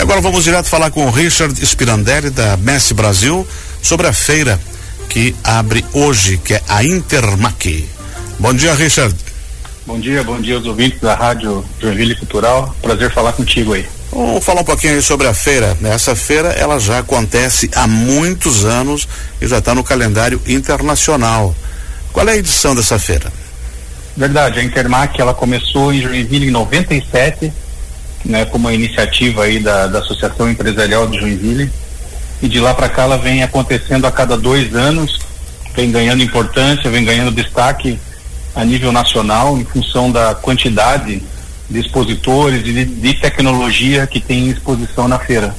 E 0.00 0.02
agora 0.02 0.22
vamos 0.22 0.44
direto 0.44 0.66
falar 0.66 0.90
com 0.90 1.04
o 1.04 1.10
Richard 1.10 1.54
Spirandelli 1.66 2.30
da 2.30 2.56
Messi 2.56 2.94
Brasil 2.94 3.46
sobre 3.82 4.06
a 4.06 4.14
feira 4.14 4.58
que 5.10 5.36
abre 5.44 5.84
hoje, 5.92 6.38
que 6.38 6.54
é 6.54 6.62
a 6.70 6.82
Intermac. 6.82 7.86
Bom 8.38 8.54
dia, 8.54 8.72
Richard. 8.72 9.14
Bom 9.84 10.00
dia, 10.00 10.24
bom 10.24 10.40
dia 10.40 10.54
aos 10.54 10.64
ouvintes 10.64 10.98
da 11.00 11.14
Rádio 11.14 11.62
Joinville 11.78 12.14
Cultural. 12.14 12.74
Prazer 12.80 13.12
falar 13.12 13.34
contigo 13.34 13.74
aí. 13.74 13.86
Vamos 14.10 14.42
falar 14.42 14.62
um 14.62 14.64
pouquinho 14.64 14.94
aí 14.94 15.02
sobre 15.02 15.26
a 15.26 15.34
feira. 15.34 15.76
Essa 15.84 16.16
feira 16.16 16.48
ela 16.48 16.80
já 16.80 17.00
acontece 17.00 17.68
há 17.74 17.86
muitos 17.86 18.64
anos 18.64 19.06
e 19.38 19.46
já 19.46 19.58
está 19.58 19.74
no 19.74 19.84
calendário 19.84 20.40
internacional. 20.46 21.54
Qual 22.10 22.26
é 22.26 22.32
a 22.32 22.36
edição 22.38 22.74
dessa 22.74 22.98
feira? 22.98 23.30
Verdade, 24.16 24.60
a 24.60 24.64
Intermac 24.64 25.20
ela 25.20 25.34
começou 25.34 25.92
em 25.92 26.00
Joinville 26.00 26.48
em 26.48 26.50
97, 26.50 27.52
né, 28.24 28.44
como 28.44 28.68
uma 28.68 28.74
iniciativa 28.74 29.44
aí 29.44 29.60
da, 29.60 29.86
da 29.86 29.98
Associação 30.00 30.50
Empresarial 30.50 31.06
de 31.06 31.18
Joinville. 31.18 31.70
E 32.42 32.48
de 32.48 32.58
lá 32.58 32.74
para 32.74 32.88
cá 32.88 33.02
ela 33.02 33.18
vem 33.18 33.42
acontecendo 33.42 34.06
a 34.06 34.12
cada 34.12 34.36
dois 34.36 34.74
anos, 34.74 35.20
vem 35.74 35.90
ganhando 35.90 36.22
importância, 36.22 36.90
vem 36.90 37.04
ganhando 37.04 37.30
destaque 37.30 37.98
a 38.54 38.64
nível 38.64 38.92
nacional 38.92 39.58
em 39.58 39.64
função 39.64 40.10
da 40.10 40.34
quantidade 40.34 41.22
de 41.68 41.78
expositores 41.78 42.60
e 42.60 42.72
de, 42.72 42.84
de 42.84 43.14
tecnologia 43.14 44.06
que 44.06 44.20
tem 44.20 44.46
em 44.46 44.50
exposição 44.50 45.06
na 45.06 45.18
feira. 45.18 45.54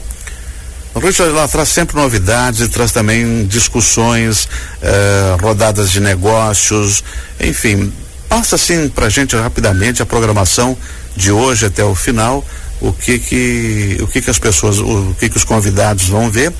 Richard 0.99 1.32
lá 1.32 1.48
traz 1.48 1.70
sempre 1.70 1.96
novidades, 1.96 2.68
traz 2.68 2.91
também 2.91 3.46
discussões, 3.46 4.49
eh, 4.82 5.38
rodadas 5.41 5.90
de 5.90 6.02
negócios, 6.02 7.02
enfim. 7.40 7.93
Passa 8.27 8.55
assim 8.55 8.90
para 8.90 9.07
gente 9.09 9.35
rapidamente 9.35 10.02
a 10.02 10.05
programação 10.05 10.77
de 11.15 11.31
hoje 11.31 11.65
até 11.65 11.83
o 11.83 11.95
final, 11.95 12.45
o 12.79 12.91
que 12.91 13.20
que 13.20 13.97
o 14.01 14.07
que 14.07 14.21
que 14.21 14.29
as 14.29 14.39
pessoas, 14.39 14.79
o 14.79 15.15
que 15.20 15.29
que 15.29 15.37
os 15.37 15.43
convidados 15.43 16.07
vão 16.07 16.29
ver 16.31 16.51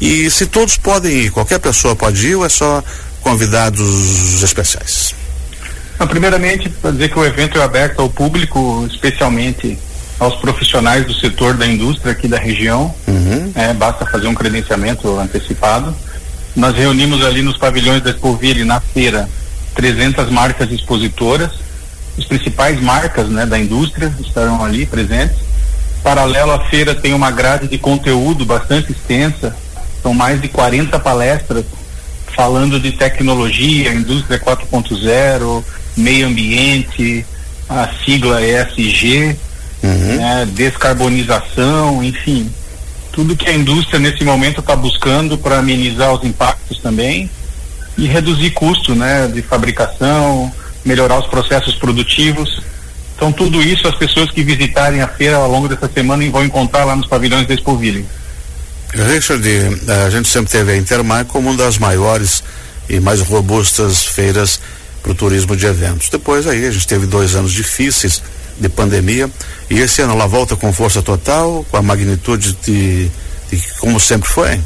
e 0.00 0.30
se 0.30 0.46
todos 0.46 0.76
podem 0.76 1.12
ir, 1.12 1.30
qualquer 1.30 1.58
pessoa 1.60 1.94
pode 1.94 2.26
ir 2.26 2.34
ou 2.34 2.44
é 2.44 2.48
só 2.48 2.82
convidados 3.22 4.42
especiais? 4.42 5.14
primeiramente, 6.08 6.68
para 6.68 6.92
dizer 6.92 7.08
que 7.08 7.18
o 7.18 7.24
evento 7.24 7.58
é 7.58 7.62
aberto 7.62 8.00
ao 8.00 8.08
público, 8.08 8.86
especialmente 8.88 9.76
aos 10.18 10.36
profissionais 10.36 11.04
do 11.06 11.14
setor 11.14 11.54
da 11.54 11.66
indústria 11.66 12.12
aqui 12.12 12.28
da 12.28 12.38
região. 12.38 12.94
Uhum. 13.06 13.52
É, 13.54 13.72
basta 13.72 14.04
fazer 14.06 14.26
um 14.26 14.34
credenciamento 14.34 15.18
antecipado. 15.18 15.94
Nós 16.56 16.74
reunimos 16.74 17.24
ali 17.24 17.42
nos 17.42 17.56
pavilhões 17.56 18.02
da 18.02 18.10
Expoville, 18.10 18.64
na 18.64 18.80
feira, 18.80 19.28
300 19.74 20.30
marcas 20.30 20.70
expositoras. 20.70 21.50
As 22.18 22.24
principais 22.24 22.80
marcas 22.80 23.28
né, 23.28 23.46
da 23.46 23.58
indústria 23.58 24.12
estarão 24.20 24.64
ali 24.64 24.84
presentes. 24.84 25.36
Paralelo 26.02 26.52
à 26.52 26.64
feira 26.66 26.94
tem 26.94 27.14
uma 27.14 27.30
grade 27.30 27.68
de 27.68 27.78
conteúdo 27.78 28.44
bastante 28.44 28.92
extensa. 28.92 29.54
São 30.02 30.12
mais 30.12 30.40
de 30.40 30.48
40 30.48 30.98
palestras 30.98 31.64
falando 32.34 32.78
de 32.78 32.92
tecnologia, 32.92 33.92
indústria 33.92 34.38
4.0, 34.38 35.64
meio 35.96 36.26
ambiente, 36.28 37.26
a 37.68 37.88
sigla 38.04 38.40
ESG, 38.40 39.36
uhum. 39.82 40.16
né, 40.16 40.48
descarbonização, 40.52 42.02
enfim, 42.02 42.48
tudo 43.12 43.36
que 43.36 43.50
a 43.50 43.52
indústria 43.52 43.98
nesse 43.98 44.22
momento 44.22 44.60
está 44.60 44.76
buscando 44.76 45.36
para 45.36 45.58
amenizar 45.58 46.12
os 46.12 46.22
impactos 46.22 46.78
também 46.78 47.28
e 47.96 48.06
reduzir 48.06 48.50
custo, 48.50 48.94
né, 48.94 49.26
de 49.26 49.42
fabricação, 49.42 50.52
melhorar 50.84 51.18
os 51.18 51.26
processos 51.26 51.74
produtivos. 51.74 52.62
Então 53.16 53.32
tudo 53.32 53.62
isso 53.62 53.86
as 53.88 53.96
pessoas 53.96 54.30
que 54.30 54.42
visitarem 54.42 55.00
a 55.00 55.08
feira 55.08 55.36
ao 55.36 55.50
longo 55.50 55.68
dessa 55.68 55.88
semana 55.92 56.28
vão 56.30 56.44
encontrar 56.44 56.84
lá 56.84 56.94
nos 56.94 57.06
pavilhões 57.06 57.46
da 57.46 57.54
Expoville. 57.54 58.06
Richard, 58.94 59.46
a 60.06 60.10
gente 60.10 60.28
sempre 60.28 60.50
teve 60.50 60.72
a 60.72 60.76
Intermar 60.76 61.24
como 61.26 61.50
uma 61.50 61.58
das 61.58 61.78
maiores 61.78 62.42
e 62.88 62.98
mais 63.00 63.20
robustas 63.20 64.04
feiras 64.04 64.60
para 65.02 65.12
o 65.12 65.14
turismo 65.14 65.56
de 65.56 65.66
eventos. 65.66 66.08
Depois 66.08 66.46
aí 66.46 66.66
a 66.66 66.70
gente 66.70 66.86
teve 66.86 67.06
dois 67.06 67.34
anos 67.34 67.52
difíceis 67.52 68.22
de 68.58 68.68
pandemia 68.68 69.30
e 69.70 69.78
esse 69.78 70.00
ano 70.02 70.14
ela 70.14 70.26
volta 70.26 70.56
com 70.56 70.72
força 70.72 71.02
total, 71.02 71.66
com 71.70 71.76
a 71.76 71.82
magnitude 71.82 72.56
de, 72.64 73.10
de 73.50 73.62
como 73.78 74.00
sempre 74.00 74.28
foi. 74.28 74.60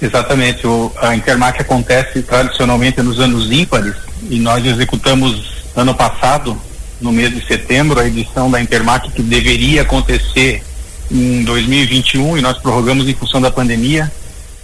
Exatamente, 0.00 0.66
o, 0.66 0.90
a 1.00 1.14
Intermac 1.14 1.60
acontece 1.60 2.22
tradicionalmente 2.22 3.02
nos 3.02 3.20
anos 3.20 3.52
ímpares 3.52 3.94
e 4.30 4.38
nós 4.38 4.64
executamos 4.64 5.64
ano 5.76 5.94
passado, 5.94 6.60
no 7.00 7.12
mês 7.12 7.34
de 7.34 7.46
setembro, 7.46 8.00
a 8.00 8.06
edição 8.06 8.50
da 8.50 8.60
Intermac 8.60 9.10
que 9.10 9.22
deveria 9.22 9.82
acontecer 9.82 10.62
em 11.10 11.42
2021 11.44 12.38
e 12.38 12.40
nós 12.40 12.58
prorrogamos 12.58 13.08
em 13.08 13.14
função 13.14 13.40
da 13.40 13.50
pandemia. 13.50 14.10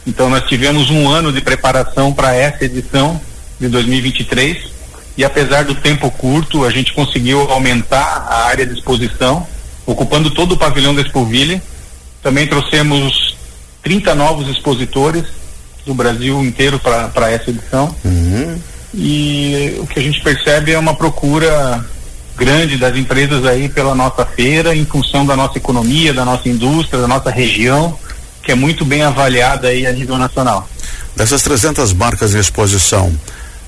Então 0.06 0.30
nós 0.30 0.44
tivemos 0.44 0.91
um 0.91 1.08
ano 1.08 1.32
de 1.32 1.41
preparação 1.41 2.12
para 2.12 2.34
essa 2.34 2.64
edição 2.64 3.20
de 3.58 3.69
2023 3.69 4.76
e 5.16 5.25
apesar 5.25 5.64
do 5.64 5.75
tempo 5.75 6.10
curto, 6.10 6.64
a 6.64 6.70
gente 6.70 6.92
conseguiu 6.92 7.41
aumentar 7.50 8.26
a 8.28 8.44
área 8.46 8.66
de 8.66 8.75
exposição, 8.75 9.46
ocupando 9.86 10.30
todo 10.30 10.52
o 10.52 10.56
pavilhão 10.58 10.94
da 10.94 11.00
Expoville. 11.00 11.60
Também 12.22 12.46
trouxemos 12.46 13.25
30 13.86 14.16
novos 14.16 14.48
expositores 14.48 15.22
do 15.86 15.94
Brasil 15.94 16.44
inteiro 16.44 16.76
para 16.80 17.30
essa 17.30 17.50
edição. 17.50 17.94
Uhum. 18.04 18.58
E 18.92 19.76
o 19.78 19.86
que 19.86 20.00
a 20.00 20.02
gente 20.02 20.20
percebe 20.24 20.72
é 20.72 20.78
uma 20.78 20.97
procura 20.97 21.84
grande 22.36 22.76
das 22.78 22.96
empresas 22.96 23.46
aí 23.46 23.69
pela 23.69 23.94
nossa 23.94 24.26
feira, 24.26 24.75
em 24.75 24.84
função 24.84 25.25
da 25.25 25.36
nossa 25.36 25.56
economia, 25.58 26.12
da 26.12 26.25
nossa 26.25 26.48
indústria, 26.48 27.00
da 27.00 27.06
nossa 27.06 27.30
região, 27.30 27.96
que 28.42 28.50
é 28.50 28.56
muito 28.56 28.84
bem 28.84 29.02
avaliada 29.02 29.69
aí 29.69 29.86
a 29.86 29.92
nível 29.92 30.19
nacional. 30.19 30.69
Dessas 31.14 31.42
300 31.42 31.92
marcas 31.92 32.34
em 32.34 32.41
exposição, 32.41 33.16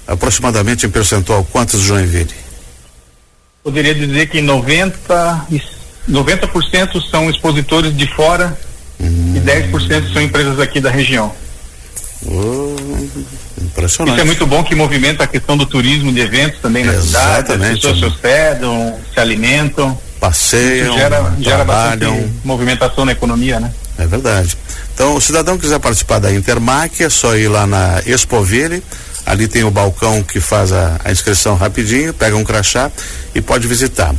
aproximadamente 0.04 0.84
em 0.84 0.90
percentual, 0.90 1.46
quantos 1.52 1.80
Joinville? 1.80 2.34
Poderia 3.62 3.94
dizer 3.94 4.28
que 4.28 4.40
90 4.40 5.46
90% 6.10 7.08
são 7.08 7.28
expositores 7.30 7.96
de 7.96 8.06
fora. 8.14 8.58
E 9.00 9.41
10% 9.41 10.12
são 10.12 10.22
empresas 10.22 10.59
aqui 10.59 10.81
da 10.81 10.91
região. 10.91 11.32
Oh, 12.26 12.75
impressionante. 13.62 14.14
Isso 14.14 14.22
é 14.22 14.25
muito 14.25 14.47
bom 14.47 14.64
que 14.64 14.75
movimenta 14.75 15.25
a 15.25 15.26
questão 15.26 15.56
do 15.56 15.64
turismo 15.64 16.12
de 16.12 16.20
eventos 16.20 16.60
também 16.60 16.84
na 16.84 16.92
Exatamente. 16.92 17.47
cidade. 17.47 17.64
As 17.64 17.75
pessoas 17.75 17.98
se 17.98 18.04
hospedam, 18.04 18.98
se 19.14 19.20
alimentam. 19.20 19.98
Passeiam, 20.19 20.94
gera, 20.94 21.32
gera 21.38 21.64
bastante 21.64 22.32
movimentação 22.44 23.04
na 23.04 23.12
economia, 23.12 23.60
né? 23.60 23.72
É 23.97 24.06
verdade. 24.06 24.56
Então, 24.92 25.14
o 25.14 25.20
cidadão 25.20 25.54
que 25.54 25.62
quiser 25.62 25.78
participar 25.78 26.19
da 26.19 26.32
Intermac, 26.32 27.00
é 27.03 27.08
só 27.08 27.37
ir 27.37 27.47
lá 27.47 27.69
na 27.69 28.03
Expoville, 28.04 28.82
Ali 29.28 29.47
tem 29.47 29.62
o 29.62 29.70
balcão 29.70 30.22
que 30.22 30.41
faz 30.41 30.72
a, 30.72 30.98
a 31.04 31.12
inscrição 31.12 31.54
rapidinho, 31.54 32.14
pega 32.14 32.34
um 32.34 32.42
crachá 32.42 32.91
e 33.34 33.42
pode 33.42 33.69
visitar. 33.69 34.14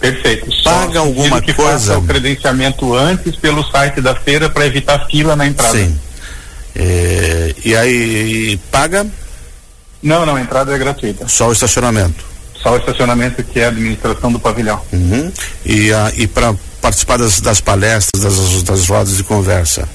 Perfeito. 0.00 0.46
Paga 0.62 0.92
Só 0.94 0.98
alguma 1.00 1.40
que 1.40 1.52
coisa? 1.52 1.98
o 1.98 2.02
credenciamento 2.02 2.94
antes 2.94 3.34
pelo 3.36 3.62
site 3.64 4.00
da 4.00 4.14
feira 4.14 4.48
para 4.48 4.66
evitar 4.66 5.06
fila 5.06 5.34
na 5.34 5.46
entrada. 5.46 5.76
Sim. 5.76 5.98
É, 6.74 7.54
e 7.64 7.74
aí 7.74 8.52
e 8.52 8.56
paga? 8.70 9.06
Não, 10.02 10.24
não, 10.24 10.36
a 10.36 10.40
entrada 10.40 10.74
é 10.74 10.78
gratuita. 10.78 11.26
Só 11.26 11.48
o 11.48 11.52
estacionamento. 11.52 12.24
Só 12.62 12.74
o 12.74 12.76
estacionamento 12.76 13.42
que 13.42 13.60
é 13.60 13.64
a 13.66 13.68
administração 13.68 14.32
do 14.32 14.38
pavilhão. 14.38 14.80
Uhum. 14.92 15.32
E, 15.64 15.90
e 16.16 16.26
para 16.26 16.54
participar 16.80 17.18
das, 17.18 17.40
das 17.40 17.60
palestras, 17.60 18.22
das, 18.22 18.62
das 18.62 18.88
rodas 18.88 19.16
de 19.16 19.24
conversa? 19.24 19.88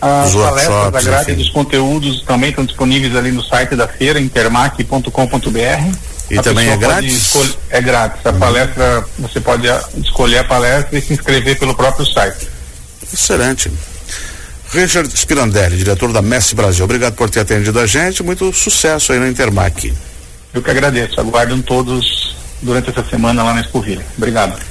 As 0.00 0.34
palestras 0.34 0.92
da 0.92 1.02
grade 1.02 1.34
dos 1.34 1.50
conteúdos 1.50 2.22
também 2.22 2.48
estão 2.50 2.64
disponíveis 2.64 3.14
ali 3.14 3.30
no 3.32 3.42
site 3.42 3.76
da 3.76 3.86
feira, 3.86 4.18
intermac.com.br. 4.18 6.09
E 6.30 6.38
a 6.38 6.42
também 6.42 6.68
é 6.68 6.76
grátis? 6.76 7.32
É 7.68 7.82
grátis. 7.82 8.24
A 8.24 8.30
uhum. 8.30 8.38
palestra, 8.38 9.04
você 9.18 9.40
pode 9.40 9.66
escolher 10.02 10.38
a 10.38 10.44
palestra 10.44 10.98
e 10.98 11.02
se 11.02 11.12
inscrever 11.12 11.58
pelo 11.58 11.74
próprio 11.74 12.06
site. 12.06 12.48
Excelente. 13.12 13.70
Richard 14.72 15.10
Spirandelli, 15.16 15.76
diretor 15.76 16.12
da 16.12 16.22
Messi 16.22 16.54
Brasil, 16.54 16.84
obrigado 16.84 17.14
por 17.14 17.28
ter 17.28 17.40
atendido 17.40 17.80
a 17.80 17.86
gente. 17.86 18.22
Muito 18.22 18.52
sucesso 18.52 19.12
aí 19.12 19.18
no 19.18 19.26
Intermac. 19.26 19.92
Eu 20.54 20.62
que 20.62 20.70
agradeço. 20.70 21.20
Aguardam 21.20 21.60
todos 21.60 22.36
durante 22.62 22.90
essa 22.90 23.04
semana 23.04 23.42
lá 23.42 23.54
na 23.54 23.62
Expoville. 23.62 24.04
Obrigado. 24.16 24.69